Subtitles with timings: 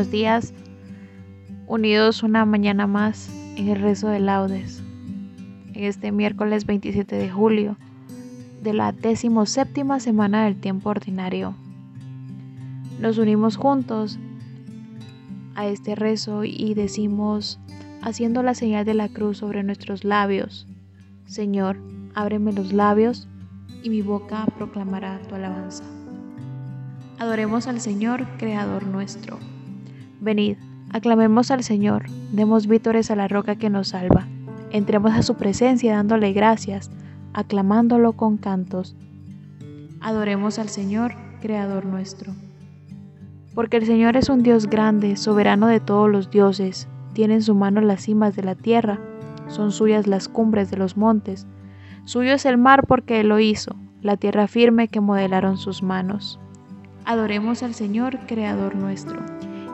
[0.00, 0.54] Buenos días,
[1.66, 4.82] unidos una mañana más en el rezo de laudes,
[5.74, 7.76] en este miércoles 27 de julio
[8.62, 11.54] de la decimoséptima semana del tiempo ordinario.
[12.98, 14.18] Nos unimos juntos
[15.54, 17.60] a este rezo y decimos,
[18.00, 20.66] haciendo la señal de la cruz sobre nuestros labios,
[21.26, 21.76] Señor,
[22.14, 23.28] ábreme los labios
[23.82, 25.84] y mi boca proclamará tu alabanza.
[27.18, 29.38] Adoremos al Señor, Creador nuestro.
[30.20, 30.58] Venid,
[30.92, 34.26] aclamemos al Señor, demos vítores a la roca que nos salva.
[34.70, 36.90] Entremos a su presencia dándole gracias,
[37.32, 38.94] aclamándolo con cantos.
[40.02, 42.34] Adoremos al Señor, Creador nuestro.
[43.54, 47.54] Porque el Señor es un Dios grande, soberano de todos los dioses, tiene en su
[47.54, 49.00] mano las cimas de la tierra,
[49.48, 51.46] son suyas las cumbres de los montes,
[52.04, 56.38] suyo es el mar porque Él lo hizo, la tierra firme que modelaron sus manos.
[57.06, 59.18] Adoremos al Señor, Creador nuestro.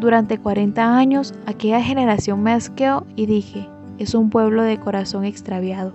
[0.00, 3.68] Durante 40 años aquella generación me asqueó y dije,
[3.98, 5.94] es un pueblo de corazón extraviado,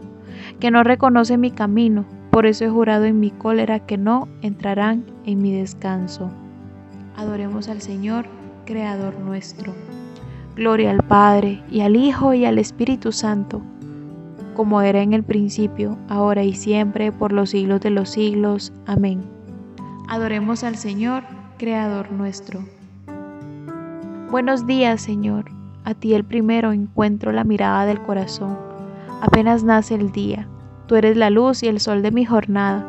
[0.60, 5.06] que no reconoce mi camino, por eso he jurado en mi cólera que no entrarán
[5.26, 6.32] en mi descanso.
[7.16, 8.26] Adoremos al Señor,
[8.66, 9.74] Creador nuestro.
[10.56, 13.62] Gloria al Padre, y al Hijo, y al Espíritu Santo,
[14.56, 18.74] como era en el principio, ahora y siempre, por los siglos de los siglos.
[18.86, 19.22] Amén.
[20.10, 21.24] Adoremos al Señor,
[21.58, 22.64] Creador nuestro.
[24.32, 25.52] Buenos días, Señor.
[25.84, 28.58] A ti el primero encuentro la mirada del corazón.
[29.20, 30.48] Apenas nace el día.
[30.88, 32.88] Tú eres la luz y el sol de mi jornada.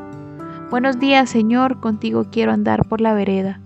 [0.70, 1.80] Buenos días, Señor.
[1.80, 3.58] Contigo quiero andar por la vereda.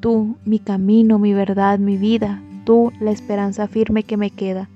[0.00, 2.42] Tú, mi camino, mi verdad, mi vida.
[2.66, 4.68] Tú, la esperanza firme que me queda.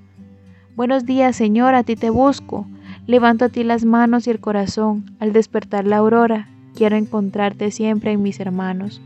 [0.75, 1.75] Buenos días, Señor.
[1.75, 2.65] A ti te busco.
[3.05, 5.05] Levanto a ti las manos y el corazón.
[5.19, 9.03] Al despertar la aurora, quiero encontrarte siempre en mis hermanos.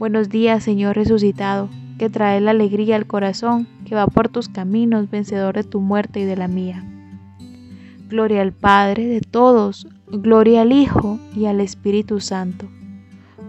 [0.00, 1.68] Buenos días, Señor resucitado
[1.98, 6.20] que trae la alegría al corazón, que va por tus caminos, vencedor de tu muerte
[6.20, 6.84] y de la mía.
[8.08, 12.66] Gloria al Padre de todos, gloria al Hijo y al Espíritu Santo,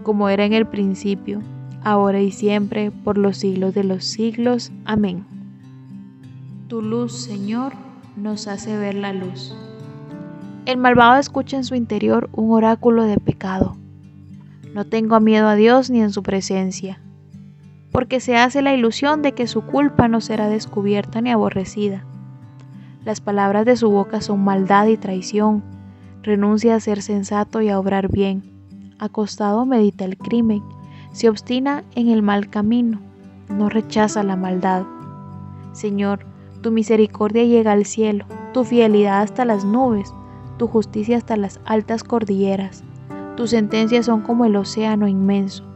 [0.02, 1.42] como era en el principio,
[1.82, 4.72] ahora y siempre, por los siglos de los siglos.
[4.84, 5.24] Amén.
[6.68, 7.72] Tu luz, Señor,
[8.16, 9.54] nos hace ver la luz.
[10.64, 13.76] El malvado escucha en su interior un oráculo de pecado.
[14.74, 17.00] No tengo miedo a Dios ni en su presencia
[17.96, 22.04] porque se hace la ilusión de que su culpa no será descubierta ni aborrecida.
[23.06, 25.64] Las palabras de su boca son maldad y traición.
[26.22, 28.42] Renuncia a ser sensato y a obrar bien.
[28.98, 30.62] Acostado medita el crimen.
[31.12, 33.00] Se obstina en el mal camino.
[33.48, 34.84] No rechaza la maldad.
[35.72, 36.26] Señor,
[36.60, 40.12] tu misericordia llega al cielo, tu fidelidad hasta las nubes,
[40.58, 42.84] tu justicia hasta las altas cordilleras.
[43.38, 45.75] Tus sentencias son como el océano inmenso.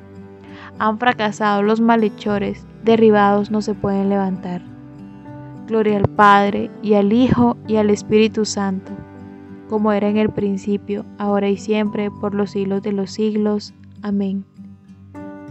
[0.79, 4.61] Han fracasado los malhechores, derribados no se pueden levantar.
[5.67, 8.91] Gloria al Padre, y al Hijo, y al Espíritu Santo,
[9.69, 13.73] como era en el principio, ahora y siempre, por los siglos de los siglos.
[14.01, 14.43] Amén.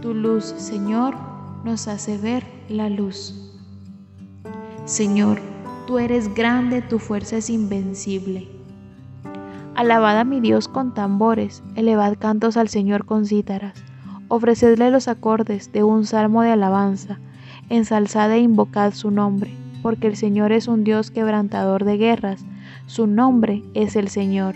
[0.01, 1.15] Tu luz, Señor,
[1.63, 3.51] nos hace ver la luz.
[4.85, 5.39] Señor,
[5.87, 8.47] tú eres grande, tu fuerza es invencible.
[9.75, 13.83] Alabad a mi Dios con tambores, elevad cantos al Señor con cítaras,
[14.31, 17.19] ofrecedle los acordes de un salmo de alabanza,
[17.69, 22.45] ensalzad e invocad su nombre, porque el Señor es un Dios quebrantador de guerras,
[22.85, 24.55] su nombre es el Señor.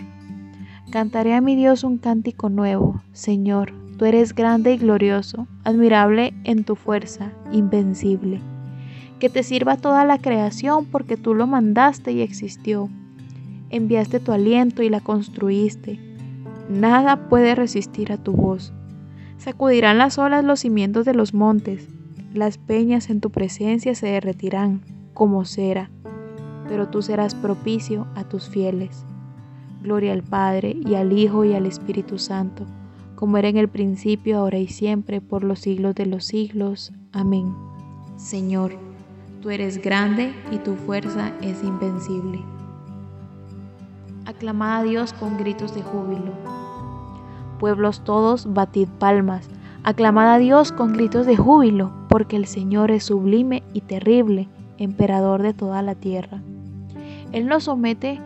[0.90, 6.64] Cantaré a mi Dios un cántico nuevo, Señor, tú eres grande y glorioso, admirable en
[6.64, 8.40] tu fuerza, invencible
[9.18, 12.88] que te sirva toda la creación porque tú lo mandaste y existió.
[13.70, 15.98] Enviaste tu aliento y la construiste.
[16.68, 18.72] Nada puede resistir a tu voz.
[19.38, 21.88] Sacudirán las olas los cimientos de los montes,
[22.34, 24.82] las peñas en tu presencia se derretirán
[25.14, 25.90] como cera,
[26.68, 29.04] pero tú serás propicio a tus fieles.
[29.82, 32.66] Gloria al Padre y al Hijo y al Espíritu Santo,
[33.14, 36.92] como era en el principio, ahora y siempre, por los siglos de los siglos.
[37.12, 37.54] Amén.
[38.16, 38.72] Señor,
[39.46, 42.40] Tú eres grande y tu fuerza es invencible.
[44.24, 46.32] Aclamad a Dios con gritos de júbilo.
[47.58, 49.48] Pueblos todos, batid palmas.
[49.82, 54.48] Aclamad a Dios con gritos de júbilo, porque el Señor es sublime y terrible,
[54.78, 56.40] emperador de toda la tierra.
[57.32, 58.20] Él nos somete,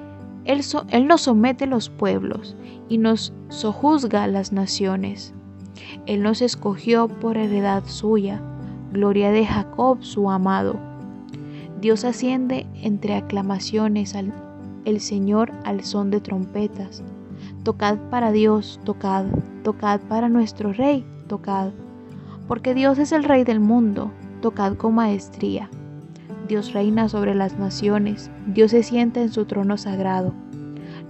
[0.44, 0.62] él,
[1.06, 2.56] nos somete los pueblos
[2.88, 5.34] y nos sojuzga las naciones.
[6.06, 8.40] Él nos escogió por heredad suya,
[8.92, 10.76] gloria de Jacob su amado.
[11.80, 14.32] Dios asciende entre aclamaciones al
[14.84, 17.02] el Señor al son de trompetas.
[17.62, 19.26] Tocad para Dios, tocad,
[19.62, 21.70] tocad para nuestro Rey, tocad.
[22.48, 24.10] Porque Dios es el Rey del mundo,
[24.40, 25.70] tocad con maestría.
[26.48, 30.34] Dios reina sobre las naciones, Dios se sienta en su trono sagrado.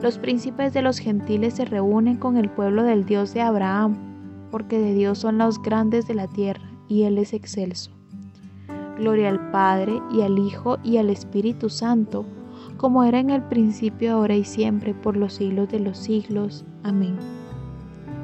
[0.03, 3.97] Los príncipes de los gentiles se reúnen con el pueblo del Dios de Abraham,
[4.51, 7.91] porque de Dios son los grandes de la tierra, y Él es excelso.
[8.99, 12.27] Gloria al Padre y al Hijo y al Espíritu Santo,
[12.81, 16.65] como era en el principio, ahora y siempre, por los siglos de los siglos.
[16.83, 17.15] Amén.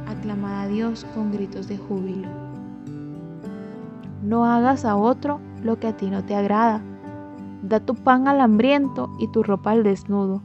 [0.07, 2.27] Aclamad a Dios con gritos de júbilo.
[4.23, 6.81] No hagas a otro lo que a ti no te agrada.
[7.63, 10.41] Da tu pan al hambriento y tu ropa al desnudo.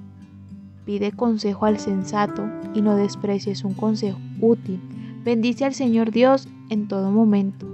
[0.84, 2.44] Pide consejo al sensato
[2.74, 4.82] y no desprecies un consejo útil.
[5.24, 7.66] Bendice al Señor Dios en todo momento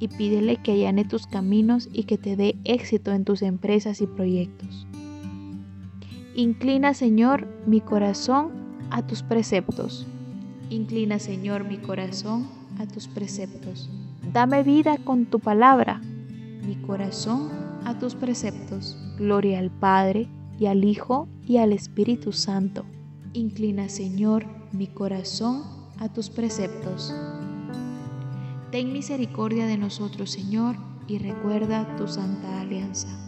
[0.00, 4.06] y pídele que allane tus caminos y que te dé éxito en tus empresas y
[4.06, 4.87] proyectos.
[6.38, 8.52] Inclina, Señor, mi corazón
[8.90, 10.06] a tus preceptos.
[10.70, 12.46] Inclina, Señor, mi corazón
[12.78, 13.90] a tus preceptos.
[14.32, 16.00] Dame vida con tu palabra,
[16.64, 17.48] mi corazón
[17.84, 18.96] a tus preceptos.
[19.18, 20.28] Gloria al Padre,
[20.60, 22.84] y al Hijo, y al Espíritu Santo.
[23.32, 25.64] Inclina, Señor, mi corazón
[25.98, 27.12] a tus preceptos.
[28.70, 30.76] Ten misericordia de nosotros, Señor,
[31.08, 33.27] y recuerda tu santa alianza.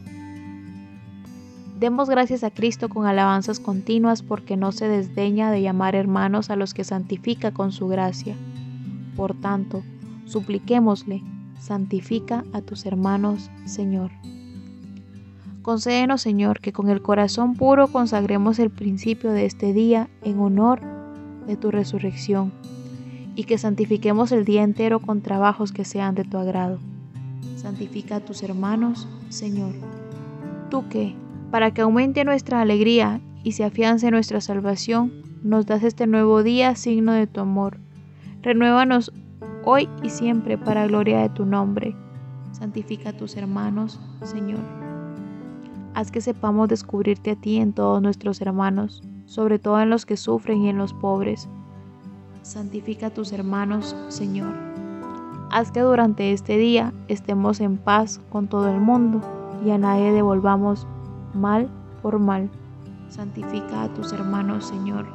[1.81, 6.55] Demos gracias a Cristo con alabanzas continuas porque no se desdeña de llamar hermanos a
[6.55, 8.35] los que santifica con su gracia.
[9.15, 9.81] Por tanto,
[10.25, 11.23] supliquémosle,
[11.59, 14.11] santifica a tus hermanos, Señor.
[15.63, 20.81] Concédenos, Señor, que con el corazón puro consagremos el principio de este día en honor
[21.47, 22.53] de tu resurrección
[23.35, 26.77] y que santifiquemos el día entero con trabajos que sean de tu agrado.
[27.55, 29.73] Santifica a tus hermanos, Señor.
[30.69, 31.15] Tú que,
[31.51, 35.11] para que aumente nuestra alegría y se afiance nuestra salvación,
[35.43, 37.77] nos das este nuevo día signo de tu amor.
[38.41, 39.11] Renuévanos
[39.65, 41.95] hoy y siempre para gloria de tu nombre.
[42.53, 44.61] Santifica a tus hermanos, Señor.
[45.93, 50.15] Haz que sepamos descubrirte a ti en todos nuestros hermanos, sobre todo en los que
[50.15, 51.49] sufren y en los pobres.
[52.43, 54.53] Santifica a tus hermanos, Señor.
[55.51, 59.19] Haz que durante este día estemos en paz con todo el mundo
[59.65, 60.87] y a nadie devolvamos
[61.33, 61.69] mal
[62.01, 62.49] por mal.
[63.09, 65.05] Santifica a tus hermanos, Señor.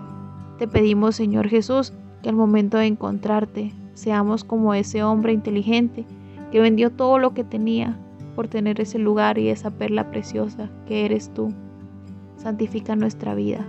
[0.59, 1.93] Te pedimos, Señor Jesús,
[2.23, 6.05] que al momento de encontrarte seamos como ese hombre inteligente
[6.51, 7.97] que vendió todo lo que tenía
[8.35, 11.53] por tener ese lugar y esa perla preciosa que eres tú.
[12.37, 13.65] Santifica nuestra vida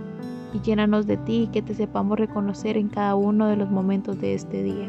[0.52, 4.20] y llénanos de ti y que te sepamos reconocer en cada uno de los momentos
[4.20, 4.88] de este día.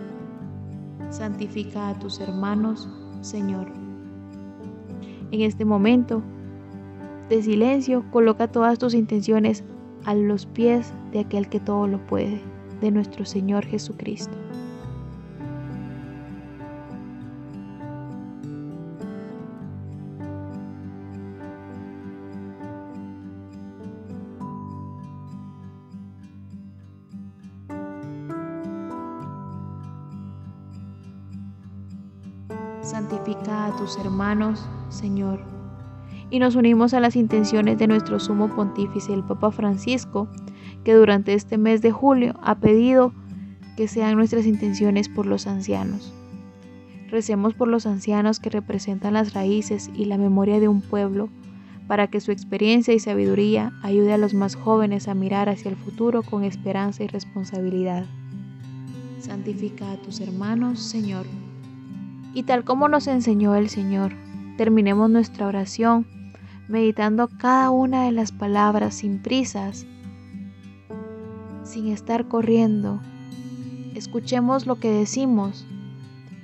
[1.09, 2.89] Santifica a tus hermanos,
[3.21, 3.67] Señor.
[5.31, 6.21] En este momento
[7.29, 9.63] de silencio, coloca todas tus intenciones
[10.05, 12.41] a los pies de aquel que todo lo puede,
[12.81, 14.35] de nuestro Señor Jesucristo.
[32.81, 35.58] santifica a tus hermanos, Señor.
[36.31, 40.27] Y nos unimos a las intenciones de nuestro sumo pontífice, el Papa Francisco,
[40.83, 43.13] que durante este mes de julio ha pedido
[43.75, 46.13] que sean nuestras intenciones por los ancianos.
[47.09, 51.29] Recemos por los ancianos que representan las raíces y la memoria de un pueblo,
[51.87, 55.75] para que su experiencia y sabiduría ayude a los más jóvenes a mirar hacia el
[55.75, 58.05] futuro con esperanza y responsabilidad.
[59.19, 61.25] Santifica a tus hermanos, Señor.
[62.35, 64.11] Y tal como nos enseñó el Señor,
[64.55, 66.05] terminemos nuestra oración
[66.69, 69.87] meditando cada una de las palabras sin prisas,
[71.63, 73.01] sin estar corriendo.
[73.95, 75.65] Escuchemos lo que decimos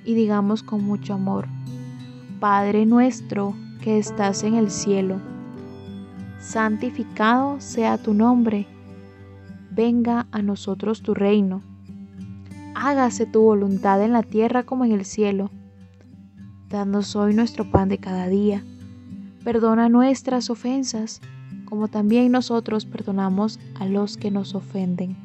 [0.03, 1.47] y digamos con mucho amor,
[2.39, 5.21] Padre nuestro que estás en el cielo,
[6.39, 8.67] santificado sea tu nombre,
[9.69, 11.61] venga a nosotros tu reino,
[12.73, 15.51] hágase tu voluntad en la tierra como en el cielo.
[16.67, 18.63] Danos hoy nuestro pan de cada día.
[19.45, 21.21] Perdona nuestras ofensas,
[21.65, 25.15] como también nosotros perdonamos a los que nos ofenden.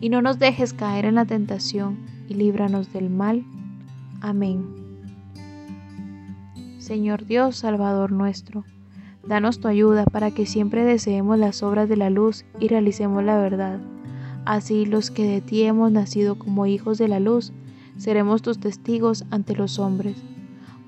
[0.00, 3.44] Y no nos dejes caer en la tentación, y líbranos del mal.
[4.22, 4.64] Amén.
[6.78, 8.64] Señor Dios, Salvador nuestro,
[9.28, 13.36] danos tu ayuda para que siempre deseemos las obras de la luz y realicemos la
[13.36, 13.78] verdad.
[14.46, 17.52] Así los que de ti hemos nacido como hijos de la luz,
[17.98, 20.16] seremos tus testigos ante los hombres.